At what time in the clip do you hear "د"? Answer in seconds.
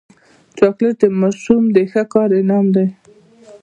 1.01-1.03, 1.75-1.77